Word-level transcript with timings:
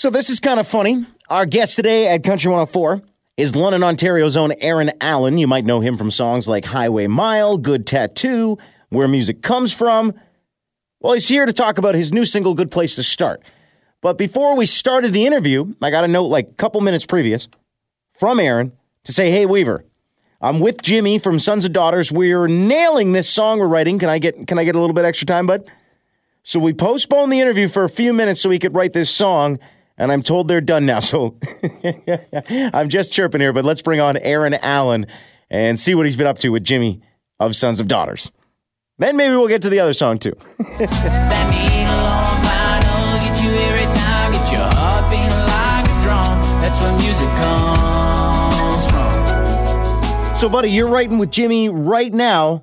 So 0.00 0.08
this 0.08 0.30
is 0.30 0.40
kind 0.40 0.58
of 0.58 0.66
funny. 0.66 1.04
Our 1.28 1.44
guest 1.44 1.76
today 1.76 2.08
at 2.08 2.24
Country 2.24 2.48
104 2.48 3.02
is 3.36 3.54
London, 3.54 3.82
Ontario's 3.82 4.34
own 4.34 4.52
Aaron 4.52 4.92
Allen. 4.98 5.36
You 5.36 5.46
might 5.46 5.66
know 5.66 5.80
him 5.80 5.98
from 5.98 6.10
songs 6.10 6.48
like 6.48 6.64
Highway 6.64 7.06
Mile, 7.06 7.58
Good 7.58 7.86
Tattoo, 7.86 8.56
Where 8.88 9.06
Music 9.06 9.42
Comes 9.42 9.74
From. 9.74 10.14
Well, 11.00 11.12
he's 11.12 11.28
here 11.28 11.44
to 11.44 11.52
talk 11.52 11.76
about 11.76 11.94
his 11.94 12.14
new 12.14 12.24
single, 12.24 12.54
Good 12.54 12.70
Place 12.70 12.96
to 12.96 13.02
Start. 13.02 13.42
But 14.00 14.16
before 14.16 14.56
we 14.56 14.64
started 14.64 15.12
the 15.12 15.26
interview, 15.26 15.74
I 15.82 15.90
got 15.90 16.04
a 16.04 16.08
note 16.08 16.28
like 16.28 16.48
a 16.48 16.54
couple 16.54 16.80
minutes 16.80 17.04
previous 17.04 17.46
from 18.14 18.40
Aaron 18.40 18.72
to 19.04 19.12
say, 19.12 19.30
"Hey 19.30 19.44
Weaver, 19.44 19.84
I'm 20.40 20.60
with 20.60 20.80
Jimmy 20.80 21.18
from 21.18 21.38
Sons 21.38 21.66
of 21.66 21.74
Daughters. 21.74 22.10
We're 22.10 22.46
nailing 22.46 23.12
this 23.12 23.28
song 23.28 23.58
we're 23.58 23.66
writing. 23.66 23.98
Can 23.98 24.08
I 24.08 24.18
get 24.18 24.46
can 24.46 24.58
I 24.58 24.64
get 24.64 24.76
a 24.76 24.80
little 24.80 24.94
bit 24.94 25.04
extra 25.04 25.26
time, 25.26 25.46
bud?" 25.46 25.68
So 26.42 26.58
we 26.58 26.72
postponed 26.72 27.30
the 27.30 27.40
interview 27.40 27.68
for 27.68 27.84
a 27.84 27.90
few 27.90 28.14
minutes 28.14 28.40
so 28.40 28.48
we 28.48 28.58
could 28.58 28.74
write 28.74 28.94
this 28.94 29.10
song, 29.10 29.58
and 30.00 30.10
I'm 30.10 30.22
told 30.22 30.48
they're 30.48 30.62
done 30.62 30.86
now. 30.86 30.98
So 31.00 31.36
I'm 32.72 32.88
just 32.88 33.12
chirping 33.12 33.40
here, 33.40 33.52
but 33.52 33.66
let's 33.66 33.82
bring 33.82 34.00
on 34.00 34.16
Aaron 34.16 34.54
Allen 34.54 35.06
and 35.50 35.78
see 35.78 35.94
what 35.94 36.06
he's 36.06 36.16
been 36.16 36.26
up 36.26 36.38
to 36.38 36.48
with 36.48 36.64
Jimmy 36.64 37.02
of 37.38 37.54
Sons 37.54 37.78
of 37.80 37.86
Daughters. 37.86 38.32
Then 38.98 39.16
maybe 39.16 39.36
we'll 39.36 39.48
get 39.48 39.62
to 39.62 39.68
the 39.68 39.78
other 39.78 39.92
song 39.92 40.18
too. 40.18 40.32
Stand 40.58 41.50
me 41.50 41.84
alone 41.84 42.06
on 42.06 42.42
vinyl, 42.42 43.20
get 43.20 43.44
you 43.44 43.50
every 43.50 43.84
time, 43.92 44.32
get 44.32 44.50
your 44.50 44.62
heart 44.62 45.10
beating 45.10 45.28
like 45.28 45.84
a 45.84 46.02
drum. 46.02 46.40
That's 46.62 46.80
where 46.80 46.92
music 46.98 47.28
comes 47.36 48.86
from. 48.90 50.36
So, 50.36 50.48
buddy, 50.48 50.70
you're 50.70 50.88
writing 50.88 51.18
with 51.18 51.30
Jimmy 51.30 51.68
right 51.68 52.12
now. 52.12 52.62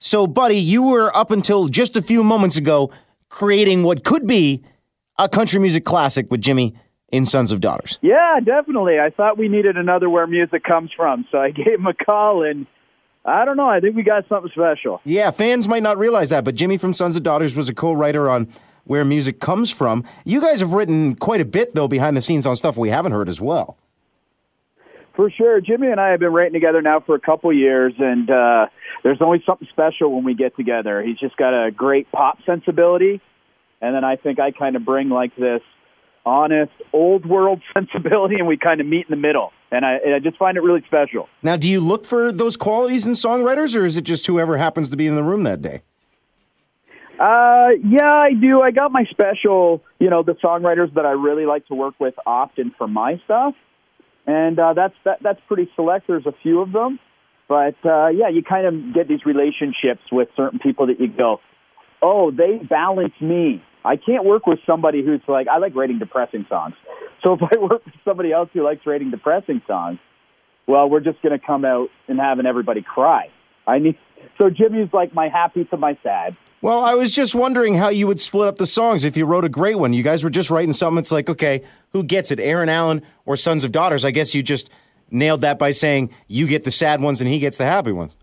So, 0.00 0.26
buddy, 0.26 0.58
you 0.58 0.82
were 0.82 1.16
up 1.16 1.30
until 1.30 1.68
just 1.68 1.96
a 1.96 2.02
few 2.02 2.22
moments 2.22 2.58
ago 2.58 2.90
creating 3.30 3.82
what 3.82 4.04
could 4.04 4.26
be 4.26 4.62
a 5.18 5.28
country 5.28 5.60
music 5.60 5.84
classic 5.84 6.30
with 6.30 6.40
Jimmy 6.40 6.74
in 7.10 7.24
Sons 7.24 7.52
of 7.52 7.60
Daughters. 7.60 7.98
Yeah, 8.02 8.40
definitely. 8.44 8.98
I 8.98 9.10
thought 9.10 9.38
we 9.38 9.48
needed 9.48 9.76
another 9.76 10.10
where 10.10 10.26
music 10.26 10.64
comes 10.64 10.90
from, 10.94 11.26
so 11.30 11.38
I 11.38 11.50
gave 11.52 11.66
him 11.78 11.86
a 11.86 11.94
call, 11.94 12.42
and 12.42 12.66
I 13.24 13.44
don't 13.44 13.56
know. 13.56 13.68
I 13.68 13.80
think 13.80 13.96
we 13.96 14.02
got 14.02 14.28
something 14.28 14.50
special. 14.52 15.00
Yeah, 15.04 15.30
fans 15.30 15.68
might 15.68 15.82
not 15.82 15.98
realize 15.98 16.30
that, 16.30 16.44
but 16.44 16.54
Jimmy 16.54 16.76
from 16.76 16.94
Sons 16.94 17.16
of 17.16 17.22
Daughters 17.22 17.56
was 17.56 17.68
a 17.68 17.74
co-writer 17.74 18.28
on 18.28 18.48
Where 18.84 19.04
Music 19.04 19.40
Comes 19.40 19.70
From. 19.70 20.04
You 20.24 20.40
guys 20.40 20.60
have 20.60 20.72
written 20.72 21.14
quite 21.14 21.40
a 21.40 21.44
bit 21.44 21.74
though 21.74 21.88
behind 21.88 22.16
the 22.16 22.22
scenes 22.22 22.46
on 22.46 22.56
stuff 22.56 22.76
we 22.76 22.90
haven't 22.90 23.12
heard 23.12 23.28
as 23.28 23.40
well. 23.40 23.76
For 25.14 25.30
sure, 25.30 25.62
Jimmy 25.62 25.86
and 25.86 25.98
I 25.98 26.10
have 26.10 26.20
been 26.20 26.32
writing 26.32 26.52
together 26.52 26.82
now 26.82 27.00
for 27.00 27.14
a 27.14 27.20
couple 27.20 27.50
years, 27.50 27.94
and 27.98 28.30
uh, 28.30 28.66
there's 29.02 29.22
always 29.22 29.40
something 29.46 29.66
special 29.70 30.14
when 30.14 30.24
we 30.24 30.34
get 30.34 30.54
together. 30.56 31.02
He's 31.02 31.18
just 31.18 31.38
got 31.38 31.54
a 31.54 31.70
great 31.70 32.12
pop 32.12 32.38
sensibility, 32.44 33.22
and 33.80 33.94
then 33.94 34.04
I 34.04 34.16
think 34.16 34.38
I 34.38 34.50
kind 34.50 34.76
of 34.76 34.84
bring 34.84 35.08
like 35.08 35.34
this 35.36 35.62
honest 36.24 36.72
old 36.92 37.24
world 37.24 37.62
sensibility, 37.74 38.36
and 38.36 38.46
we 38.46 38.56
kind 38.56 38.80
of 38.80 38.86
meet 38.86 39.06
in 39.06 39.10
the 39.10 39.16
middle. 39.16 39.52
And 39.70 39.84
I, 39.84 39.94
and 40.04 40.14
I 40.14 40.18
just 40.18 40.36
find 40.36 40.56
it 40.56 40.60
really 40.60 40.82
special. 40.86 41.28
Now, 41.42 41.56
do 41.56 41.68
you 41.68 41.80
look 41.80 42.04
for 42.04 42.30
those 42.30 42.56
qualities 42.56 43.06
in 43.06 43.12
songwriters 43.12 43.76
or 43.76 43.84
is 43.84 43.96
it 43.96 44.02
just 44.02 44.26
whoever 44.26 44.56
happens 44.56 44.90
to 44.90 44.96
be 44.96 45.06
in 45.06 45.16
the 45.16 45.24
room 45.24 45.42
that 45.42 45.60
day? 45.60 45.82
Uh, 47.18 47.70
yeah, 47.82 48.12
I 48.12 48.32
do. 48.38 48.60
I 48.60 48.70
got 48.72 48.92
my 48.92 49.04
special, 49.10 49.82
you 49.98 50.10
know, 50.10 50.22
the 50.22 50.34
songwriters 50.34 50.92
that 50.94 51.06
I 51.06 51.12
really 51.12 51.46
like 51.46 51.66
to 51.68 51.74
work 51.74 51.94
with 51.98 52.14
often 52.26 52.74
for 52.76 52.86
my 52.86 53.20
stuff, 53.24 53.54
and 54.26 54.58
uh, 54.58 54.74
that's 54.74 54.94
that, 55.04 55.22
that's 55.22 55.40
pretty 55.48 55.70
select. 55.76 56.06
There's 56.08 56.26
a 56.26 56.34
few 56.42 56.60
of 56.60 56.72
them, 56.72 56.98
but 57.48 57.74
uh, 57.86 58.08
yeah, 58.08 58.28
you 58.28 58.42
kind 58.42 58.66
of 58.66 58.94
get 58.94 59.08
these 59.08 59.24
relationships 59.24 60.02
with 60.12 60.28
certain 60.36 60.58
people 60.58 60.88
that 60.88 61.00
you 61.00 61.08
go, 61.08 61.40
oh, 62.02 62.30
they 62.30 62.58
balance 62.58 63.14
me. 63.20 63.62
I 63.84 63.96
can't 63.96 64.24
work 64.24 64.46
with 64.46 64.58
somebody 64.66 65.04
who's 65.04 65.20
like, 65.28 65.48
I 65.48 65.58
like 65.58 65.74
writing 65.74 65.98
depressing 65.98 66.46
songs. 66.48 66.74
So 67.22 67.34
if 67.34 67.40
I 67.52 67.58
work 67.58 67.84
with 67.84 67.94
somebody 68.04 68.32
else 68.32 68.48
who 68.52 68.64
likes 68.64 68.86
writing 68.86 69.10
depressing 69.10 69.62
songs, 69.66 69.98
well, 70.66 70.88
we're 70.90 71.00
just 71.00 71.22
going 71.22 71.38
to 71.38 71.44
come 71.44 71.64
out 71.64 71.88
and 72.08 72.18
having 72.18 72.46
everybody 72.46 72.82
cry. 72.82 73.30
I 73.66 73.78
need 73.78 73.96
so 74.38 74.50
Jimmy's 74.50 74.88
like 74.92 75.14
my 75.14 75.28
happy 75.28 75.64
to 75.64 75.76
my 75.76 75.96
sad. 76.02 76.36
Well, 76.62 76.84
I 76.84 76.94
was 76.94 77.12
just 77.12 77.34
wondering 77.34 77.74
how 77.74 77.90
you 77.90 78.06
would 78.06 78.20
split 78.20 78.48
up 78.48 78.56
the 78.56 78.66
songs 78.66 79.04
if 79.04 79.16
you 79.16 79.24
wrote 79.24 79.44
a 79.44 79.48
great 79.48 79.76
one. 79.76 79.92
You 79.92 80.02
guys 80.02 80.24
were 80.24 80.30
just 80.30 80.50
writing 80.50 80.72
something. 80.72 80.98
It's 80.98 81.12
like, 81.12 81.28
okay, 81.28 81.62
who 81.92 82.02
gets 82.02 82.30
it, 82.30 82.40
Aaron 82.40 82.68
Allen 82.68 83.02
or 83.24 83.36
Sons 83.36 83.62
of 83.62 83.72
Daughters? 83.72 84.04
I 84.04 84.10
guess 84.10 84.34
you 84.34 84.42
just 84.42 84.70
nailed 85.10 85.42
that 85.42 85.58
by 85.58 85.70
saying 85.70 86.10
you 86.28 86.46
get 86.46 86.64
the 86.64 86.70
sad 86.70 87.00
ones 87.00 87.20
and 87.20 87.30
he 87.30 87.38
gets 87.38 87.56
the 87.56 87.66
happy 87.66 87.92
ones. 87.92 88.16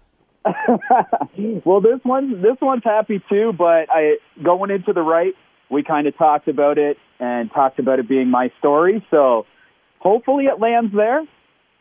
well, 1.66 1.82
this 1.82 2.00
one 2.04 2.42
this 2.42 2.58
one's 2.62 2.84
happy 2.84 3.22
too, 3.30 3.54
but 3.58 3.90
I 3.90 4.18
going 4.44 4.72
into 4.72 4.94
the 4.94 5.02
right, 5.02 5.34
we 5.70 5.84
kind 5.84 6.08
of 6.08 6.18
talked 6.18 6.48
about 6.48 6.78
it 6.78 6.98
and 7.20 7.52
talked 7.52 7.80
about 7.80 8.00
it 8.00 8.08
being 8.10 8.30
my 8.30 8.52
story. 8.60 9.06
So 9.10 9.46
hopefully 10.00 10.46
it 10.46 10.60
lands 10.60 10.94
there. 10.94 11.24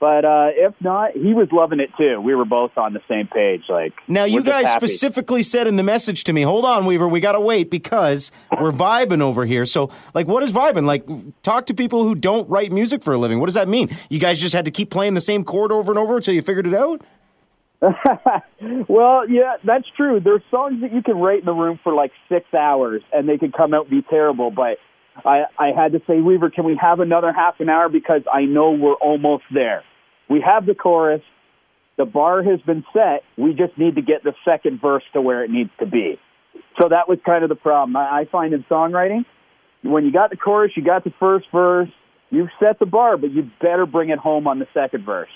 But 0.02 0.24
uh, 0.24 0.48
if 0.54 0.74
not, 0.80 1.12
he 1.12 1.32
was 1.32 1.46
loving 1.52 1.78
it 1.78 1.90
too. 1.96 2.20
We 2.20 2.34
were 2.34 2.44
both 2.44 2.76
on 2.76 2.92
the 2.92 3.00
same 3.08 3.28
page. 3.28 3.62
Like 3.68 3.92
Now, 4.08 4.24
you 4.24 4.42
guys 4.42 4.66
happy. 4.66 4.88
specifically 4.88 5.44
said 5.44 5.68
in 5.68 5.76
the 5.76 5.84
message 5.84 6.24
to 6.24 6.32
me, 6.32 6.42
hold 6.42 6.64
on, 6.64 6.86
Weaver, 6.86 7.06
we 7.06 7.20
got 7.20 7.32
to 7.32 7.40
wait 7.40 7.70
because 7.70 8.32
we're 8.60 8.72
vibing 8.72 9.20
over 9.20 9.46
here. 9.46 9.64
So, 9.64 9.92
like, 10.12 10.26
what 10.26 10.42
is 10.42 10.50
vibing? 10.52 10.86
Like, 10.86 11.06
talk 11.42 11.66
to 11.66 11.74
people 11.74 12.02
who 12.02 12.16
don't 12.16 12.48
write 12.50 12.72
music 12.72 13.04
for 13.04 13.14
a 13.14 13.18
living. 13.18 13.38
What 13.38 13.46
does 13.46 13.54
that 13.54 13.68
mean? 13.68 13.96
You 14.10 14.18
guys 14.18 14.40
just 14.40 14.56
had 14.56 14.64
to 14.64 14.72
keep 14.72 14.90
playing 14.90 15.14
the 15.14 15.20
same 15.20 15.44
chord 15.44 15.70
over 15.70 15.92
and 15.92 15.98
over 16.00 16.16
until 16.16 16.34
you 16.34 16.42
figured 16.42 16.66
it 16.66 16.74
out? 16.74 17.02
Well, 18.88 19.28
yeah, 19.28 19.56
that's 19.64 19.86
true. 19.96 20.20
There's 20.20 20.42
songs 20.50 20.82
that 20.82 20.92
you 20.92 21.02
can 21.02 21.16
write 21.18 21.40
in 21.40 21.46
the 21.46 21.52
room 21.52 21.80
for 21.82 21.92
like 21.92 22.12
six 22.28 22.46
hours 22.54 23.02
and 23.12 23.28
they 23.28 23.38
could 23.38 23.52
come 23.52 23.74
out 23.74 23.88
and 23.88 23.90
be 23.90 24.06
terrible. 24.08 24.50
But 24.50 24.78
I, 25.24 25.44
I 25.58 25.72
had 25.76 25.92
to 25.92 26.00
say, 26.06 26.20
Weaver, 26.20 26.50
can 26.50 26.64
we 26.64 26.78
have 26.80 27.00
another 27.00 27.32
half 27.32 27.60
an 27.60 27.68
hour 27.68 27.88
because 27.88 28.22
I 28.32 28.42
know 28.42 28.70
we're 28.72 28.94
almost 28.94 29.44
there. 29.52 29.82
We 30.30 30.40
have 30.40 30.66
the 30.66 30.74
chorus. 30.74 31.22
The 31.98 32.04
bar 32.04 32.42
has 32.42 32.60
been 32.62 32.84
set. 32.92 33.22
We 33.36 33.52
just 33.52 33.76
need 33.76 33.96
to 33.96 34.02
get 34.02 34.22
the 34.22 34.34
second 34.44 34.80
verse 34.80 35.02
to 35.12 35.20
where 35.20 35.44
it 35.44 35.50
needs 35.50 35.70
to 35.80 35.86
be. 35.86 36.18
So 36.80 36.88
that 36.88 37.08
was 37.08 37.18
kind 37.26 37.42
of 37.42 37.48
the 37.48 37.56
problem. 37.56 37.96
I, 37.96 38.20
I 38.20 38.24
find 38.30 38.54
in 38.54 38.64
songwriting, 38.64 39.24
when 39.82 40.04
you 40.04 40.12
got 40.12 40.30
the 40.30 40.36
chorus, 40.36 40.72
you 40.76 40.84
got 40.84 41.04
the 41.04 41.12
first 41.18 41.46
verse, 41.52 41.88
you've 42.30 42.48
set 42.60 42.78
the 42.78 42.86
bar, 42.86 43.16
but 43.16 43.32
you 43.32 43.50
better 43.60 43.86
bring 43.86 44.10
it 44.10 44.18
home 44.18 44.46
on 44.46 44.58
the 44.58 44.66
second 44.72 45.04
verse. 45.04 45.28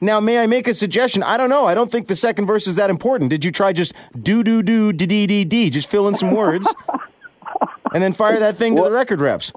Now, 0.00 0.18
may 0.18 0.38
I 0.38 0.46
make 0.46 0.66
a 0.66 0.72
suggestion? 0.72 1.22
I 1.22 1.36
don't 1.36 1.50
know. 1.50 1.66
I 1.66 1.74
don't 1.74 1.90
think 1.90 2.06
the 2.08 2.16
second 2.16 2.46
verse 2.46 2.66
is 2.66 2.76
that 2.76 2.88
important. 2.88 3.28
Did 3.28 3.44
you 3.44 3.50
try 3.50 3.72
just 3.72 3.92
do, 4.20 4.42
do, 4.42 4.62
do, 4.62 4.92
dee, 4.92 5.06
dee, 5.06 5.26
dee, 5.26 5.44
dee, 5.44 5.68
just 5.68 5.90
fill 5.90 6.08
in 6.08 6.14
some 6.14 6.30
words 6.30 6.72
and 7.94 8.02
then 8.02 8.14
fire 8.14 8.38
that 8.38 8.56
thing 8.56 8.76
to 8.76 8.82
the 8.82 8.90
record 8.90 9.20
reps? 9.20 9.52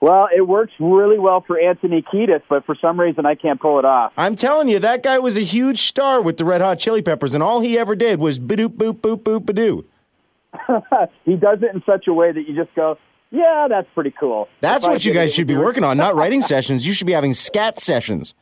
Well, 0.00 0.28
it 0.36 0.42
works 0.42 0.72
really 0.80 1.18
well 1.18 1.40
for 1.46 1.58
Anthony 1.58 2.02
Kiedis, 2.02 2.42
but 2.48 2.66
for 2.66 2.74
some 2.74 2.98
reason 3.00 3.24
I 3.24 3.36
can't 3.36 3.60
pull 3.60 3.78
it 3.78 3.84
off. 3.84 4.12
I'm 4.16 4.36
telling 4.36 4.68
you, 4.68 4.78
that 4.80 5.02
guy 5.02 5.18
was 5.18 5.36
a 5.36 5.40
huge 5.40 5.82
star 5.82 6.20
with 6.20 6.36
the 6.36 6.44
Red 6.44 6.60
Hot 6.60 6.78
Chili 6.78 7.00
Peppers, 7.00 7.32
and 7.32 7.42
all 7.42 7.60
he 7.60 7.78
ever 7.78 7.94
did 7.94 8.18
was 8.18 8.38
ba-doop, 8.38 8.70
boop, 8.70 9.00
boop, 9.00 9.22
boop, 9.22 9.46
ba-doo. 9.46 9.86
he 11.24 11.36
does 11.36 11.60
it 11.62 11.74
in 11.74 11.82
such 11.86 12.06
a 12.06 12.12
way 12.12 12.32
that 12.32 12.46
you 12.46 12.54
just 12.54 12.74
go, 12.74 12.98
yeah, 13.30 13.66
that's 13.68 13.88
pretty 13.94 14.12
cool. 14.18 14.48
That's 14.60 14.84
If 14.84 14.90
I 14.90 14.92
what 14.92 15.04
you 15.04 15.14
guys 15.14 15.32
should 15.32 15.46
be 15.46 15.56
working 15.56 15.84
on, 15.84 15.96
not 15.96 16.16
writing 16.16 16.42
sessions. 16.52 16.86
You 16.86 16.92
should 16.92 17.06
be 17.06 17.12
having 17.12 17.32
scat 17.32 17.80
sessions. 17.80 18.34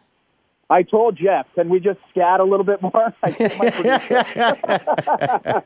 I 0.73 0.83
told 0.83 1.17
Jeff, 1.17 1.47
can 1.55 1.69
we 1.69 1.81
just 1.81 1.99
scat 2.11 2.41
a 2.41 2.45
little 2.45 2.65
bit 2.65 2.81
more? 2.81 3.15
I 3.23 3.31
think 3.31 3.59
my 3.59 3.71
producer- 3.71 5.63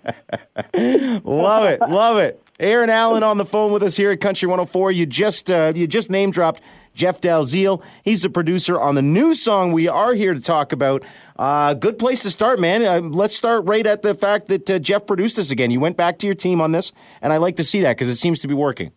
Love 1.24 1.64
it, 1.64 1.80
love 1.88 2.18
it. 2.18 2.42
Aaron 2.58 2.90
Allen 2.90 3.22
on 3.22 3.38
the 3.38 3.44
phone 3.44 3.70
with 3.70 3.82
us 3.82 3.96
here 3.96 4.10
at 4.10 4.20
Country 4.20 4.48
104. 4.48 4.90
You 4.92 5.06
just 5.06 5.50
uh, 5.50 5.72
you 5.74 5.86
just 5.86 6.10
name 6.10 6.30
dropped 6.30 6.60
Jeff 6.94 7.20
Dalziel. 7.20 7.82
He's 8.02 8.22
the 8.22 8.30
producer 8.30 8.80
on 8.80 8.94
the 8.94 9.02
new 9.02 9.34
song 9.34 9.72
we 9.72 9.86
are 9.86 10.14
here 10.14 10.34
to 10.34 10.40
talk 10.40 10.72
about. 10.72 11.04
Uh, 11.38 11.74
good 11.74 11.98
place 11.98 12.22
to 12.22 12.30
start, 12.30 12.58
man. 12.58 12.84
Uh, 12.84 13.00
let's 13.08 13.36
start 13.36 13.64
right 13.66 13.86
at 13.86 14.02
the 14.02 14.14
fact 14.14 14.48
that 14.48 14.68
uh, 14.68 14.78
Jeff 14.78 15.06
produced 15.06 15.36
this 15.36 15.50
again. 15.50 15.70
You 15.70 15.80
went 15.80 15.96
back 15.96 16.18
to 16.18 16.26
your 16.26 16.34
team 16.34 16.60
on 16.60 16.72
this, 16.72 16.92
and 17.22 17.32
I 17.32 17.36
like 17.36 17.56
to 17.56 17.64
see 17.64 17.80
that 17.82 17.96
because 17.96 18.08
it 18.08 18.16
seems 18.16 18.40
to 18.40 18.48
be 18.48 18.54
working. 18.54 18.90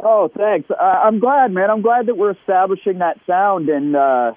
oh, 0.00 0.28
thanks. 0.36 0.68
Uh, 0.70 0.82
I'm 0.82 1.20
glad, 1.20 1.52
man. 1.52 1.70
I'm 1.70 1.82
glad 1.82 2.06
that 2.06 2.16
we're 2.16 2.32
establishing 2.32 2.98
that 2.98 3.18
sound, 3.26 3.68
and 3.68 3.94
uh, 3.96 4.32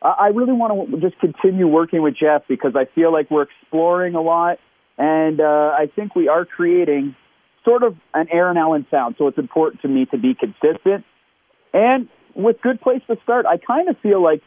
I 0.00 0.28
really 0.28 0.52
want 0.52 0.90
to 0.90 1.00
just 1.00 1.18
continue 1.20 1.66
working 1.66 2.02
with 2.02 2.14
Jeff 2.16 2.42
because 2.48 2.74
I 2.76 2.84
feel 2.94 3.12
like 3.12 3.30
we're 3.30 3.42
exploring 3.42 4.14
a 4.14 4.20
lot, 4.20 4.58
and 4.96 5.40
uh, 5.40 5.44
I 5.76 5.90
think 5.94 6.14
we 6.14 6.28
are 6.28 6.44
creating 6.44 7.16
sort 7.64 7.82
of 7.82 7.96
an 8.14 8.28
Aaron 8.30 8.56
Allen 8.56 8.86
sound. 8.90 9.16
So 9.18 9.26
it's 9.26 9.38
important 9.38 9.82
to 9.82 9.88
me 9.88 10.06
to 10.06 10.18
be 10.18 10.34
consistent. 10.34 11.04
And 11.72 12.08
with 12.34 12.60
Good 12.62 12.80
Place 12.80 13.02
to 13.08 13.16
Start, 13.24 13.44
I 13.46 13.56
kind 13.58 13.88
of 13.88 13.98
feel 13.98 14.22
like 14.22 14.42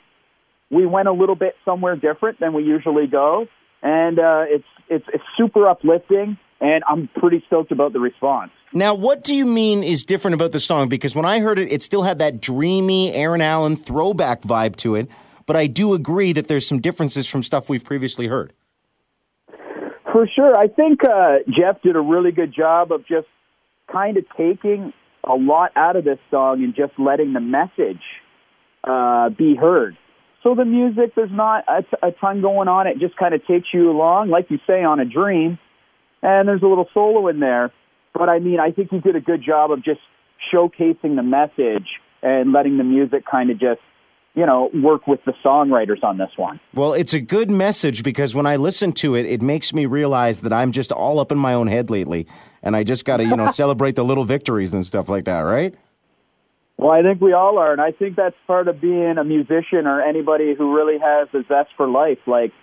we 0.70 0.86
went 0.86 1.10
a 1.10 1.12
little 1.12 1.36
bit 1.36 1.56
somewhere 1.66 1.96
different 1.96 2.40
than 2.40 2.54
we 2.54 2.64
usually 2.64 3.08
go, 3.08 3.48
and 3.82 4.20
uh, 4.20 4.46
it's 4.48 4.66
it's 4.90 5.06
it's 5.14 5.24
super 5.38 5.68
uplifting, 5.68 6.38
and 6.62 6.84
I'm 6.88 7.10
pretty 7.20 7.44
stoked 7.48 7.74
about 7.74 7.92
the 7.92 8.00
response. 8.00 8.52
Now, 8.74 8.94
what 8.94 9.26
do 9.26 9.36
you 9.36 9.46
mean 9.46 9.84
is 9.84 10.06
different 10.06 10.36
about 10.36 10.54
the 10.54 10.60
song? 10.60 10.88
Because 10.88 11.14
when 11.14 11.26
I 11.26 11.40
heard 11.42 11.60
it, 11.60 11.70
it 11.70 11.82
still 11.82 12.04
had 12.04 12.20
that 12.20 12.40
dreamy 12.40 13.14
Aaron 13.14 13.42
Allen 13.42 13.76
throwback 13.76 14.44
vibe 14.44 14.78
to 14.78 14.96
it. 14.96 15.10
But 15.46 15.56
I 15.56 15.68
do 15.68 15.94
agree 15.94 16.34
that 16.34 16.48
there's 16.48 16.68
some 16.68 16.80
differences 16.80 17.28
from 17.28 17.44
stuff 17.44 17.70
we've 17.70 17.84
previously 17.84 18.28
heard. 18.28 18.54
For 20.12 20.28
sure, 20.36 20.58
I 20.58 20.68
think 20.68 21.04
uh, 21.04 21.38
Jeff 21.48 21.82
did 21.82 21.96
a 21.96 22.02
really 22.02 22.32
good 22.32 22.54
job 22.54 22.92
of 22.92 23.06
just 23.08 23.28
kind 23.92 24.18
of 24.18 24.26
taking 24.38 24.94
a 25.24 25.36
lot 25.36 25.72
out 25.76 25.96
of 25.96 26.04
this 26.04 26.20
song 26.30 26.64
and 26.64 26.76
just 26.76 26.94
letting 27.00 27.34
the 27.34 27.40
message 27.40 28.02
uh, 28.84 29.30
be 29.30 29.56
heard. 29.56 29.98
So 30.44 30.56
the 30.56 30.66
music, 30.66 31.14
there's 31.16 31.32
not 31.32 31.64
a, 31.68 31.84
t- 31.84 31.98
a 32.02 32.12
ton 32.12 32.42
going 32.42 32.68
on. 32.68 32.88
It 32.88 33.00
just 33.00 33.16
kind 33.16 33.34
of 33.34 33.46
takes 33.46 33.68
you 33.74 33.92
along, 33.92 34.30
like 34.30 34.50
you 34.50 34.60
say, 34.66 34.84
on 34.84 35.00
a 35.00 35.06
dream. 35.06 35.60
And 36.24 36.48
there's 36.48 36.64
a 36.64 36.68
little 36.68 36.90
solo 36.94 37.28
in 37.28 37.40
there. 37.40 37.72
But 38.14 38.28
I 38.28 38.40
mean, 38.40 38.60
I 38.60 38.72
think 38.72 38.90
he 38.90 39.00
did 39.00 39.16
a 39.16 39.22
good 39.22 39.44
job 39.44 39.72
of 39.72 39.84
just 39.84 40.02
showcasing 40.52 41.16
the 41.16 41.24
message 41.24 41.88
and 42.22 42.52
letting 42.52 42.78
the 42.78 42.84
music 42.84 43.24
kind 43.30 43.50
of 43.52 43.60
just, 43.60 43.82
you 44.34 44.46
know, 44.46 44.70
work 44.74 45.08
with 45.08 45.20
the 45.26 45.34
songwriters 45.44 46.04
on 46.04 46.18
this 46.18 46.32
one. 46.38 46.60
Well, 46.74 46.94
it's 46.94 47.14
a 47.14 47.20
good 47.20 47.52
message 47.52 48.02
because 48.04 48.34
when 48.34 48.46
I 48.46 48.56
listen 48.56 48.94
to 48.94 49.16
it, 49.16 49.26
it 49.26 49.42
makes 49.42 49.74
me 49.74 49.86
realize 49.86 50.42
that 50.42 50.54
I'm 50.54 50.72
just 50.72 50.92
all 50.92 51.20
up 51.20 51.32
in 51.32 51.38
my 51.38 51.54
own 51.54 51.68
head 51.68 51.90
lately, 51.90 52.28
and 52.64 52.76
I 52.76 52.84
just 52.84 53.04
got 53.04 53.18
to, 53.18 53.26
you 53.26 53.36
know, 53.36 53.52
celebrate 53.52 53.96
the 53.96 54.06
little 54.06 54.24
victories 54.24 54.74
and 54.74 54.86
stuff 54.86 55.10
like 55.10 55.26
that, 55.26 55.42
right? 55.42 55.76
Well, 56.78 56.92
I 56.92 57.04
think 57.04 57.22
we 57.22 57.34
all 57.34 57.60
are, 57.60 57.72
and 57.74 57.82
I 57.82 57.92
think 57.92 58.16
that's 58.16 58.36
part 58.48 58.68
of 58.68 58.82
being 58.82 59.18
a 59.18 59.24
musician 59.24 59.86
or 59.86 60.02
anybody 60.02 60.56
who 60.58 60.76
really 60.76 60.98
has 60.98 61.28
a 61.34 61.44
zest 61.48 61.70
for 61.78 61.88
life. 61.88 62.18
Like, 62.26 62.54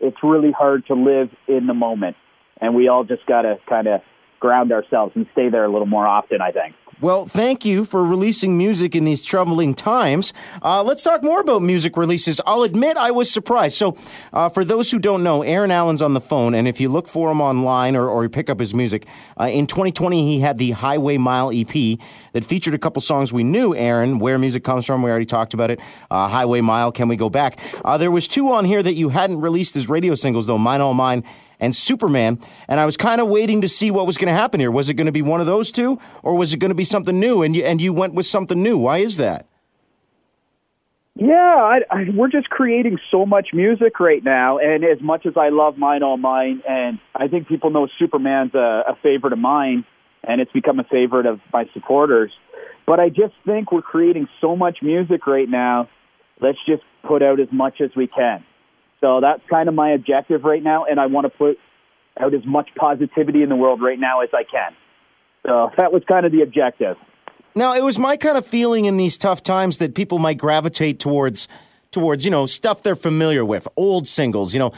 it's 0.00 0.18
really 0.22 0.52
hard 0.52 0.86
to 0.86 0.94
live 0.94 1.30
in 1.48 1.66
the 1.66 1.74
moment, 1.74 2.16
and 2.60 2.74
we 2.74 2.88
all 2.88 3.04
just 3.04 3.26
got 3.26 3.42
to 3.42 3.58
kind 3.68 3.88
of 3.88 4.02
ground 4.38 4.72
ourselves 4.72 5.12
and 5.16 5.26
stay 5.32 5.48
there 5.48 5.64
a 5.64 5.72
little 5.72 5.86
more 5.86 6.06
often. 6.06 6.40
I 6.42 6.52
think. 6.52 6.76
Well, 7.00 7.26
thank 7.26 7.64
you 7.64 7.84
for 7.84 8.04
releasing 8.04 8.56
music 8.56 8.94
in 8.94 9.04
these 9.04 9.24
troubling 9.24 9.74
times. 9.74 10.32
Uh, 10.62 10.82
let's 10.82 11.02
talk 11.02 11.22
more 11.22 11.40
about 11.40 11.60
music 11.60 11.96
releases. 11.96 12.40
I'll 12.46 12.62
admit 12.62 12.96
I 12.96 13.10
was 13.10 13.30
surprised. 13.30 13.76
So, 13.76 13.96
uh, 14.32 14.48
for 14.48 14.64
those 14.64 14.90
who 14.90 14.98
don't 14.98 15.22
know, 15.22 15.42
Aaron 15.42 15.70
Allen's 15.70 16.00
on 16.00 16.14
the 16.14 16.20
phone, 16.20 16.54
and 16.54 16.68
if 16.68 16.80
you 16.80 16.88
look 16.88 17.08
for 17.08 17.30
him 17.30 17.40
online 17.40 17.96
or, 17.96 18.08
or 18.08 18.22
you 18.22 18.28
pick 18.28 18.48
up 18.48 18.60
his 18.60 18.74
music, 18.74 19.06
uh, 19.38 19.44
in 19.44 19.66
2020 19.66 20.24
he 20.24 20.40
had 20.40 20.56
the 20.58 20.70
Highway 20.70 21.16
Mile 21.16 21.50
EP 21.52 21.98
that 22.32 22.44
featured 22.44 22.74
a 22.74 22.78
couple 22.78 23.02
songs 23.02 23.32
we 23.32 23.42
knew, 23.44 23.74
Aaron, 23.74 24.18
Where 24.18 24.38
Music 24.38 24.62
Comes 24.62 24.86
From, 24.86 25.02
we 25.02 25.10
already 25.10 25.26
talked 25.26 25.52
about 25.52 25.70
it, 25.70 25.80
uh, 26.10 26.28
Highway 26.28 26.60
Mile, 26.60 26.92
Can 26.92 27.08
We 27.08 27.16
Go 27.16 27.28
Back? 27.28 27.58
Uh, 27.84 27.98
there 27.98 28.10
was 28.10 28.28
two 28.28 28.52
on 28.52 28.64
here 28.64 28.82
that 28.82 28.94
you 28.94 29.08
hadn't 29.08 29.40
released 29.40 29.74
as 29.76 29.88
radio 29.88 30.14
singles, 30.14 30.46
though, 30.46 30.58
Mine 30.58 30.80
All 30.80 30.94
Mine 30.94 31.24
and 31.60 31.74
Superman. 31.74 32.38
And 32.68 32.80
I 32.80 32.86
was 32.86 32.96
kind 32.96 33.20
of 33.20 33.28
waiting 33.28 33.60
to 33.60 33.68
see 33.68 33.90
what 33.90 34.06
was 34.06 34.16
going 34.16 34.28
to 34.28 34.34
happen 34.34 34.60
here. 34.60 34.70
Was 34.70 34.88
it 34.88 34.94
going 34.94 35.06
to 35.06 35.12
be 35.12 35.22
one 35.22 35.40
of 35.40 35.46
those 35.46 35.70
two, 35.72 35.98
or 36.22 36.34
was 36.34 36.52
it 36.52 36.58
going 36.58 36.70
to 36.70 36.74
be 36.74 36.84
something 36.84 37.18
new? 37.18 37.42
And 37.42 37.54
you 37.54 37.64
and 37.64 37.80
you 37.80 37.92
went 37.92 38.14
with 38.14 38.26
something 38.26 38.62
new. 38.62 38.78
Why 38.78 38.98
is 38.98 39.16
that? 39.16 39.46
Yeah, 41.16 41.32
I, 41.32 41.80
I, 41.90 42.04
we're 42.12 42.28
just 42.28 42.50
creating 42.50 42.98
so 43.12 43.24
much 43.24 43.50
music 43.52 44.00
right 44.00 44.22
now, 44.24 44.58
and 44.58 44.84
as 44.84 45.00
much 45.00 45.26
as 45.26 45.34
I 45.36 45.50
love 45.50 45.78
Mine 45.78 46.02
All 46.02 46.16
Mine, 46.16 46.60
and 46.68 46.98
I 47.14 47.28
think 47.28 47.46
people 47.46 47.70
know 47.70 47.86
Superman's 48.00 48.52
a, 48.54 48.82
a 48.88 48.96
favorite 49.00 49.32
of 49.32 49.38
mine, 49.38 49.84
and 50.24 50.40
it's 50.40 50.50
become 50.50 50.80
a 50.80 50.84
favorite 50.84 51.26
of 51.26 51.38
my 51.52 51.66
supporters. 51.72 52.32
But 52.84 52.98
I 52.98 53.10
just 53.10 53.34
think 53.46 53.70
we're 53.70 53.80
creating 53.82 54.26
so 54.40 54.56
much 54.56 54.78
music 54.82 55.28
right 55.28 55.48
now. 55.48 55.88
Let's 56.40 56.58
just 56.66 56.82
put 57.04 57.22
out 57.22 57.38
as 57.38 57.48
much 57.52 57.80
as 57.80 57.90
we 57.94 58.08
can. 58.08 58.44
So 59.04 59.20
that's 59.20 59.42
kind 59.50 59.68
of 59.68 59.74
my 59.74 59.90
objective 59.90 60.44
right 60.44 60.62
now, 60.62 60.86
and 60.86 60.98
I 60.98 61.06
want 61.06 61.26
to 61.26 61.28
put 61.28 61.58
out 62.18 62.32
as 62.32 62.40
much 62.46 62.70
positivity 62.74 63.42
in 63.42 63.50
the 63.50 63.56
world 63.56 63.82
right 63.82 64.00
now 64.00 64.22
as 64.22 64.30
I 64.32 64.44
can. 64.44 64.72
So 65.44 65.70
that 65.76 65.92
was 65.92 66.02
kind 66.10 66.24
of 66.24 66.32
the 66.32 66.40
objective. 66.40 66.96
Now, 67.54 67.74
it 67.74 67.82
was 67.82 67.98
my 67.98 68.16
kind 68.16 68.38
of 68.38 68.46
feeling 68.46 68.86
in 68.86 68.96
these 68.96 69.18
tough 69.18 69.42
times 69.42 69.76
that 69.76 69.94
people 69.94 70.18
might 70.18 70.38
gravitate 70.38 71.00
towards 71.00 71.48
towards, 71.90 72.24
you 72.24 72.30
know, 72.30 72.46
stuff 72.46 72.82
they're 72.82 72.96
familiar 72.96 73.44
with, 73.44 73.68
old 73.76 74.08
singles, 74.08 74.54
you 74.54 74.58
know, 74.58 74.72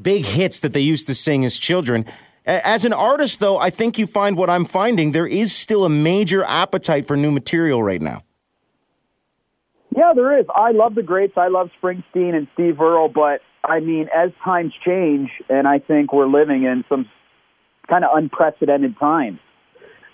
big 0.00 0.26
hits 0.26 0.58
that 0.58 0.74
they 0.74 0.80
used 0.80 1.06
to 1.06 1.14
sing 1.14 1.46
as 1.46 1.56
children. 1.56 2.04
As 2.44 2.84
an 2.84 2.92
artist, 2.92 3.40
though, 3.40 3.58
I 3.58 3.70
think 3.70 3.98
you 3.98 4.06
find 4.06 4.36
what 4.36 4.50
I'm 4.50 4.66
finding. 4.66 5.12
There 5.12 5.26
is 5.26 5.54
still 5.54 5.86
a 5.86 5.90
major 5.90 6.44
appetite 6.44 7.06
for 7.06 7.16
new 7.16 7.30
material 7.30 7.82
right 7.82 8.02
now. 8.02 8.24
Yeah, 9.96 10.12
there 10.14 10.38
is. 10.38 10.44
I 10.54 10.70
love 10.72 10.94
the 10.94 11.02
greats. 11.02 11.32
I 11.38 11.48
love 11.48 11.70
Springsteen 11.82 12.34
and 12.34 12.46
Steve 12.54 12.78
Earle, 12.78 13.08
but 13.08 13.40
I 13.64 13.80
mean, 13.80 14.08
as 14.14 14.30
times 14.44 14.72
change, 14.84 15.30
and 15.48 15.68
I 15.68 15.78
think 15.78 16.12
we're 16.12 16.26
living 16.28 16.64
in 16.64 16.84
some 16.88 17.08
kind 17.88 18.04
of 18.04 18.10
unprecedented 18.14 18.98
times. 18.98 19.38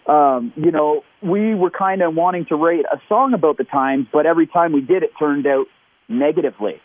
Um, 0.06 0.52
you 0.56 0.70
know, 0.70 1.02
we 1.22 1.54
were 1.54 1.70
kind 1.70 2.02
of 2.02 2.14
wanting 2.14 2.46
to 2.46 2.56
write 2.56 2.84
a 2.92 3.00
song 3.08 3.34
about 3.34 3.58
the 3.58 3.64
times, 3.64 4.06
but 4.12 4.24
every 4.24 4.46
time 4.46 4.72
we 4.72 4.80
did, 4.80 5.02
it 5.02 5.10
turned 5.18 5.46
out 5.46 5.66
negatively 6.08 6.80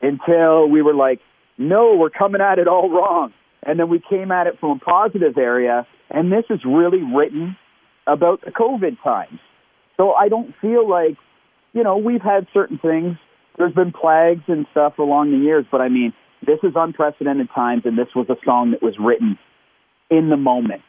until 0.00 0.68
we 0.68 0.82
were 0.82 0.94
like, 0.94 1.20
no, 1.58 1.96
we're 1.96 2.10
coming 2.10 2.40
at 2.40 2.58
it 2.58 2.68
all 2.68 2.88
wrong. 2.90 3.32
And 3.64 3.78
then 3.78 3.88
we 3.88 4.00
came 4.08 4.30
at 4.30 4.46
it 4.46 4.58
from 4.60 4.70
a 4.70 4.78
positive 4.78 5.36
area, 5.36 5.86
and 6.10 6.30
this 6.30 6.44
is 6.48 6.60
really 6.64 7.02
written 7.02 7.56
about 8.06 8.40
the 8.44 8.52
COVID 8.52 9.02
times. 9.02 9.40
So 9.96 10.12
I 10.12 10.28
don't 10.28 10.54
feel 10.60 10.88
like, 10.88 11.16
you 11.72 11.82
know, 11.82 11.98
we've 11.98 12.22
had 12.22 12.46
certain 12.54 12.78
things. 12.78 13.16
There's 13.58 13.74
been 13.74 13.92
plagues 13.92 14.44
and 14.46 14.66
stuff 14.70 14.98
along 14.98 15.32
the 15.32 15.38
years, 15.38 15.66
but 15.70 15.80
I 15.80 15.88
mean, 15.88 16.14
this 16.46 16.58
is 16.62 16.72
unprecedented 16.76 17.48
times, 17.54 17.82
and 17.84 17.98
this 17.98 18.08
was 18.14 18.30
a 18.30 18.36
song 18.44 18.70
that 18.70 18.82
was 18.82 18.94
written 18.98 19.36
in 20.10 20.30
the 20.30 20.36
moment. 20.36 20.82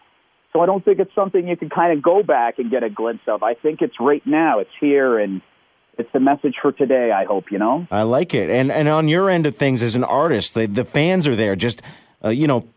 So 0.54 0.62
I 0.62 0.66
don't 0.66 0.84
think 0.84 1.00
it's 1.00 1.14
something 1.14 1.48
you 1.48 1.58
can 1.58 1.70
kind 1.70 1.96
of 1.96 2.04
go 2.04 2.24
back 2.24 2.60
and 2.60 2.72
get 2.72 2.84
a 2.84 2.90
glimpse 2.90 3.24
of. 3.28 3.44
I 3.44 3.54
think 3.54 3.82
it's 3.82 3.96
right 4.00 4.26
now. 4.26 4.60
It's 4.60 4.70
here, 4.80 5.20
and 5.20 5.42
it's 5.98 6.10
the 6.14 6.20
message 6.20 6.56
for 6.62 6.72
today. 6.72 7.12
I 7.12 7.26
hope 7.26 7.52
you 7.52 7.58
know. 7.58 7.88
I 7.92 8.04
like 8.04 8.34
it, 8.34 8.50
and 8.50 8.72
and 8.72 8.88
on 8.88 9.08
your 9.08 9.30
end 9.30 9.46
of 9.46 9.56
things 9.56 9.84
as 9.84 9.96
an 9.96 10.04
artist, 10.04 10.54
the 10.54 10.66
the 10.66 10.86
fans 10.86 11.28
are 11.28 11.36
there, 11.36 11.56
just 11.56 11.82
uh, 12.24 12.30
you 12.30 12.48
know, 12.48 12.68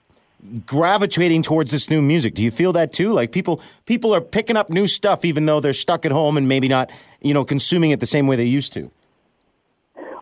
gravitating 0.66 1.42
towards 1.42 1.70
this 1.70 1.88
new 1.88 2.02
music. 2.02 2.34
Do 2.34 2.42
you 2.42 2.50
feel 2.50 2.72
that 2.74 2.92
too? 2.92 3.12
Like 3.12 3.32
people 3.32 3.60
people 3.86 4.14
are 4.14 4.20
picking 4.20 4.56
up 4.56 4.68
new 4.68 4.86
stuff, 4.86 5.24
even 5.24 5.46
though 5.46 5.60
they're 5.60 5.72
stuck 5.72 6.04
at 6.04 6.12
home 6.12 6.36
and 6.36 6.48
maybe 6.48 6.68
not 6.68 6.90
you 7.22 7.32
know 7.32 7.44
consuming 7.44 7.90
it 7.90 8.00
the 8.00 8.06
same 8.06 8.26
way 8.26 8.36
they 8.36 8.44
used 8.44 8.72
to. 8.74 8.90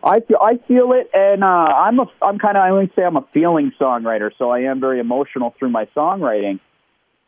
I 0.03 0.19
feel 0.21 0.37
I 0.41 0.57
feel 0.67 0.93
it, 0.93 1.09
and 1.13 1.43
uh, 1.43 1.47
I'm 1.47 1.99
a 1.99 2.05
I'm 2.21 2.39
kind 2.39 2.57
of 2.57 2.63
I 2.63 2.69
only 2.69 2.91
say 2.95 3.03
I'm 3.03 3.17
a 3.17 3.27
feeling 3.33 3.71
songwriter, 3.79 4.31
so 4.37 4.49
I 4.49 4.61
am 4.61 4.79
very 4.79 4.99
emotional 4.99 5.53
through 5.59 5.69
my 5.69 5.85
songwriting. 5.95 6.59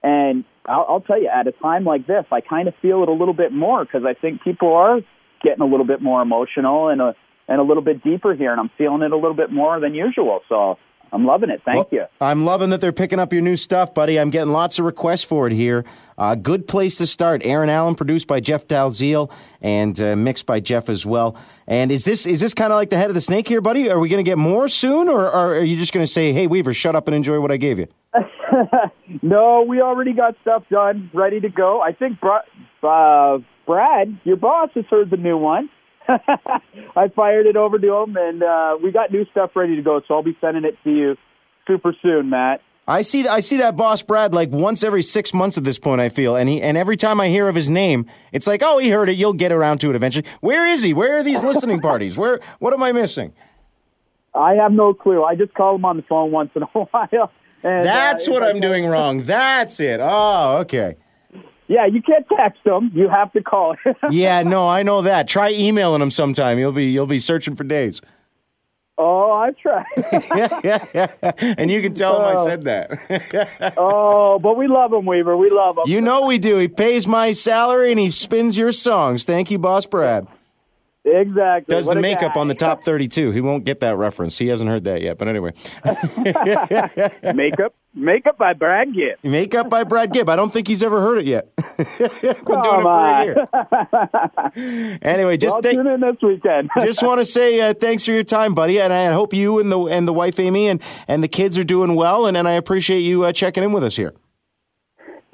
And 0.02 0.44
I'll, 0.66 0.86
I'll 0.90 1.02
tell 1.02 1.22
you, 1.22 1.30
at 1.34 1.48
a 1.48 1.52
time 1.52 1.86
like 1.86 2.08
this, 2.08 2.26
I 2.32 2.42
kind 2.42 2.68
of 2.68 2.74
feel 2.82 3.04
it 3.04 3.10
a 3.10 3.14
little 3.14 3.34
bit 3.34 3.52
more 3.52 3.86
because 3.86 4.04
I 4.06 4.14
think 4.14 4.42
people 4.42 4.74
are 4.74 5.00
getting 5.44 5.62
a 5.62 5.66
little 5.66 5.86
bit 5.86 6.02
more 6.02 6.22
emotional 6.22 6.90
and 6.90 7.02
a 7.02 7.16
and 7.48 7.60
a 7.60 7.64
little 7.64 7.84
bit 7.84 8.04
deeper 8.04 8.34
here, 8.34 8.52
and 8.52 8.60
I'm 8.60 8.72
feeling 8.78 9.02
it 9.04 9.12
a 9.12 9.18
little 9.18 9.36
bit 9.36 9.52
more 9.52 9.80
than 9.80 9.94
usual. 9.94 10.42
So 10.50 10.78
I'm 11.14 11.26
loving 11.26 11.52
it. 11.52 11.62
Thank 11.64 11.78
well, 11.78 11.88
you. 11.92 12.06
I'm 12.20 12.44
loving 12.44 12.72
that 12.72 12.82
they're 12.82 12.92
picking 12.92 13.20
up 13.20 13.32
your 13.32 13.44
new 13.44 13.56
stuff, 13.56 13.94
buddy. 13.94 14.20
I'm 14.20 14.32
getting 14.32 14.52
lots 14.52 14.80
of 14.80 14.86
requests 14.86 15.24
for 15.24 15.46
it 15.46 15.54
here. 15.54 15.86
Uh, 16.18 16.34
good 16.34 16.68
place 16.68 16.98
to 16.98 17.08
start. 17.08 17.44
Aaron 17.46 17.70
Allen, 17.70 17.94
produced 17.94 18.28
by 18.28 18.40
Jeff 18.40 18.68
Dalziel 18.68 19.32
and 19.62 20.00
uh, 20.02 20.16
mixed 20.16 20.48
by 20.48 20.60
Jeff 20.60 20.90
as 20.90 21.06
well. 21.06 21.38
And 21.68 21.92
is 21.92 22.04
this 22.04 22.26
is 22.26 22.42
this 22.42 22.56
kind 22.56 22.74
of 22.74 22.78
like 22.78 22.90
the 22.90 22.98
head 22.98 23.10
of 23.10 23.14
the 23.14 23.22
snake 23.22 23.48
here, 23.48 23.62
buddy? 23.62 23.92
Are 23.92 24.00
we 24.00 24.10
going 24.10 24.24
to 24.24 24.30
get 24.30 24.40
more 24.40 24.68
soon, 24.68 25.08
or, 25.08 25.26
or 25.26 25.56
are 25.56 25.64
you 25.64 25.78
just 25.78 25.94
going 25.94 26.06
to 26.06 26.12
say, 26.12 26.34
"Hey, 26.34 26.48
Weaver, 26.48 26.74
shut 26.74 26.96
up 26.96 27.08
and 27.08 27.16
enjoy 27.16 27.40
what 27.40 27.52
I 27.52 27.58
gave 27.58 27.78
you"? 27.78 27.88
no, 29.22 29.64
we 29.68 29.82
already 29.82 30.14
got 30.14 30.36
stuff 30.42 30.64
done, 30.70 31.12
ready 31.14 31.40
to 31.40 31.50
go. 31.50 31.80
I 31.82 31.94
think 31.94 32.18
uh, 32.84 33.38
Brad, 33.68 34.20
your 34.24 34.38
boss, 34.38 34.70
has 34.74 34.86
heard 34.90 35.10
the 35.12 35.18
new 35.18 35.38
one. 35.38 35.70
I 36.96 37.08
fired 37.16 37.46
it 37.46 37.56
over 37.56 37.80
to 37.80 37.96
him, 37.96 38.16
and 38.18 38.44
uh, 38.44 38.78
we 38.82 38.92
got 38.92 39.12
new 39.12 39.26
stuff 39.32 39.52
ready 39.56 39.76
to 39.76 39.82
go. 39.82 40.02
So 40.08 40.16
I'll 40.16 40.24
be 40.24 40.38
sending 40.42 40.66
it 40.66 40.78
to 40.84 40.92
you 40.92 41.18
super 41.68 41.96
soon, 42.02 42.30
Matt. 42.30 42.62
I 42.88 43.02
see. 43.02 43.28
I 43.28 43.40
see 43.40 43.58
that 43.58 43.78
boss 43.78 44.02
Brad 44.02 44.34
like 44.34 44.50
once 44.50 44.84
every 44.84 45.04
six 45.04 45.34
months 45.34 45.58
at 45.58 45.64
this 45.64 45.80
point. 45.80 46.02
I 46.02 46.10
feel, 46.10 46.36
and 46.36 46.50
he 46.50 46.62
and 46.62 46.78
every 46.78 46.98
time 46.98 47.22
I 47.22 47.30
hear 47.30 47.48
of 47.48 47.56
his 47.56 47.70
name, 47.70 48.06
it's 48.34 48.46
like, 48.46 48.62
oh, 48.62 48.78
he 48.78 48.90
heard 48.90 49.08
it. 49.08 49.14
You'll 49.14 49.34
get 49.34 49.54
around 49.54 49.80
to 49.80 49.90
it 49.90 49.96
eventually. 49.96 50.26
Where 50.42 50.68
is 50.68 50.84
he? 50.84 50.94
Where 50.94 51.18
are 51.18 51.24
these 51.24 51.42
listening 51.42 51.80
parties? 51.82 52.18
Where? 52.18 52.42
What 52.60 52.74
am 52.74 52.84
I 52.84 52.92
missing? 52.92 53.34
I 54.36 54.56
have 54.56 54.72
no 54.72 54.94
clue. 54.94 55.24
I 55.24 55.36
just 55.36 55.54
call 55.54 55.76
him 55.76 55.86
on 55.86 55.96
the 55.98 56.04
phone 56.04 56.32
once 56.32 56.52
in 56.56 56.64
a 56.64 56.66
while. 56.74 57.32
And, 57.64 57.86
That's 57.86 58.28
uh, 58.28 58.32
what 58.32 58.44
I'm 58.44 58.60
doing 58.60 58.86
wrong. 58.86 59.24
That's 59.24 59.80
it. 59.80 60.02
Oh, 60.02 60.58
okay. 60.62 60.98
Yeah, 61.74 61.88
you 61.88 62.04
can't 62.04 62.28
text 62.38 62.60
him. 62.64 62.92
You 62.94 63.10
have 63.10 63.34
to 63.34 63.42
call. 63.42 63.76
yeah, 64.12 64.44
no, 64.44 64.70
I 64.70 64.84
know 64.84 65.02
that. 65.02 65.28
Try 65.28 65.50
emailing 65.50 66.04
him 66.04 66.12
sometime. 66.12 66.60
You'll 66.60 66.72
be 66.72 66.86
you'll 66.86 67.08
be 67.08 67.18
searching 67.18 67.56
for 67.56 67.64
days. 67.64 68.00
Oh, 68.96 69.32
I 69.32 69.54
tried. 69.60 69.86
yeah, 70.36 70.60
yeah, 70.94 71.08
yeah. 71.24 71.32
And 71.58 71.72
you 71.72 71.82
can 71.82 71.96
tell 71.96 72.18
him 72.18 72.38
I 72.38 72.44
said 72.44 72.60
oh. 72.60 72.64
that. 72.64 73.74
oh, 73.78 74.38
but 74.38 74.56
we 74.56 74.68
love 74.68 74.94
him, 74.94 75.08
Weaver. 75.08 75.36
We 75.36 75.50
love 75.50 75.80
him. 75.80 75.86
You 75.88 76.00
know 76.00 76.28
we 76.28 76.38
do. 76.38 76.60
He 76.60 76.68
pays 76.68 77.08
my 77.08 77.32
salary 77.32 77.90
and 77.90 78.00
he 78.00 78.12
spins 78.12 78.56
your 78.56 78.72
songs. 78.72 79.24
Thank 79.24 79.50
you, 79.50 79.58
boss 79.58 79.88
Brad. 79.88 80.28
Exactly. 81.04 81.76
Does 81.76 81.88
What 81.88 81.96
the 81.96 82.02
makeup 82.02 82.36
guy. 82.36 82.40
on 82.40 82.50
the 82.50 82.56
top 82.56 82.84
32. 82.84 83.32
He 83.32 83.42
won't 83.42 83.66
get 83.66 83.80
that 83.80 83.98
reference. 83.98 84.38
He 84.38 84.48
hasn't 84.50 84.70
heard 84.70 84.84
that 84.84 85.02
yet. 85.02 85.18
But 85.18 85.28
anyway, 85.28 85.54
makeup? 87.34 87.74
Makeup 87.96 88.40
by 88.40 88.54
Brad 88.54 88.94
Gibb. 88.94 89.24
makeup 89.24 89.70
by 89.70 89.84
Brad 89.84 90.12
Gibb. 90.12 90.28
I 90.28 90.36
don't 90.36 90.52
think 90.52 90.68
he's 90.68 90.82
ever 90.82 91.00
heard 91.00 91.20
it 91.20 91.26
yet. 91.26 91.56
Been 91.78 91.86
doing 92.22 92.36
Come 92.36 92.40
it 92.40 92.46
for 92.46 92.88
on. 92.88 93.22
a 93.22 94.52
year. 94.56 95.00
Anyway, 95.04 95.38
just 95.38 95.56
I'll 95.56 95.62
thank, 95.62 95.78
tune 95.78 95.88
in 95.88 96.02
this 96.02 96.16
weekend. 96.22 96.72
just 96.82 97.04
want 97.04 97.22
to 97.22 97.26
say 97.26 97.62
uh, 97.62 97.74
thanks 97.76 98.04
for 98.06 98.12
your 98.12 98.24
time, 98.24 98.56
buddy, 98.56 98.80
and 98.82 98.92
I 98.92 99.12
hope 99.12 99.34
you 99.34 99.60
and 99.60 99.72
the 99.72 99.80
and 99.86 100.08
the 100.08 100.14
wife 100.14 100.40
Amy 100.40 100.70
and 100.70 100.82
and 101.08 101.24
the 101.24 101.28
kids 101.28 101.58
are 101.60 101.64
doing 101.64 101.94
well, 101.96 102.26
and, 102.26 102.36
and 102.36 102.48
I 102.48 102.54
appreciate 102.54 103.02
you 103.02 103.26
uh, 103.26 103.32
checking 103.32 103.64
in 103.64 103.72
with 103.72 103.84
us 103.84 103.96
here. 103.96 104.14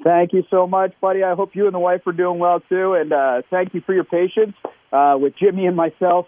Thank 0.04 0.32
you 0.32 0.44
so 0.50 0.66
much, 0.66 0.92
buddy. 1.00 1.22
I 1.22 1.34
hope 1.34 1.54
you 1.54 1.66
and 1.66 1.74
the 1.74 1.78
wife 1.78 2.06
are 2.06 2.12
doing 2.12 2.38
well 2.38 2.60
too, 2.60 2.94
and 2.94 3.12
uh, 3.12 3.42
thank 3.50 3.72
you 3.74 3.80
for 3.80 3.94
your 3.94 4.04
patience 4.04 4.54
uh, 4.92 5.16
with 5.18 5.34
Jimmy 5.38 5.66
and 5.66 5.76
myself 5.76 6.26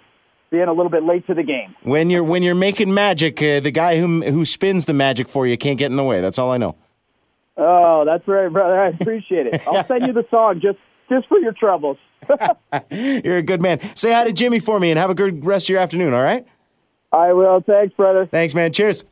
being 0.53 0.69
a 0.69 0.73
little 0.73 0.91
bit 0.91 1.03
late 1.03 1.27
to 1.27 1.35
the 1.35 1.43
game. 1.43 1.75
When 1.83 2.11
you're 2.11 2.23
when 2.23 2.45
you're 2.45 2.55
making 2.55 2.95
magic, 2.95 3.43
uh, 3.43 3.59
the 3.59 3.73
guy 3.73 3.99
who 3.99 4.21
who 4.23 4.45
spins 4.45 4.85
the 4.85 4.93
magic 4.93 5.29
for 5.29 5.47
you 5.47 5.57
can't 5.57 5.79
get 5.79 5.91
in 5.91 5.97
the 5.97 6.05
way. 6.05 6.21
That's 6.21 6.39
all 6.39 6.53
I 6.53 6.59
know. 6.59 6.77
Oh, 7.57 8.05
that's 8.07 8.29
right, 8.29 8.53
brother. 8.53 8.79
I 8.79 8.89
appreciate 8.89 9.47
it. 9.47 9.67
I'll 9.67 9.85
send 9.89 10.07
you 10.07 10.13
the 10.13 10.27
song 10.31 10.61
just 10.61 10.79
just 11.09 11.27
for 11.27 11.39
your 11.39 11.53
troubles. 11.53 11.97
You're 12.91 13.39
a 13.39 13.43
good 13.43 13.61
man. 13.61 13.81
Say 13.97 14.13
hi 14.13 14.25
to 14.25 14.33
Jimmy 14.33 14.61
for 14.61 14.79
me 14.79 14.91
and 14.91 14.99
have 14.99 15.11
a 15.11 15.15
good 15.15 15.45
rest 15.45 15.67
of 15.67 15.71
your 15.71 15.81
afternoon. 15.81 16.15
All 16.15 16.23
right. 16.23 16.47
I 17.11 17.33
will. 17.33 17.61
Thanks, 17.61 17.95
brother. 17.95 18.27
Thanks, 18.27 18.55
man. 18.55 18.73
Cheers. 18.73 19.05